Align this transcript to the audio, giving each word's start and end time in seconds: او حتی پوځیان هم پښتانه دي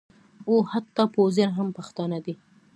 او 0.47 0.55
حتی 0.71 1.03
پوځیان 1.15 1.51
هم 1.57 1.67
پښتانه 1.77 2.17
دي 2.25 2.33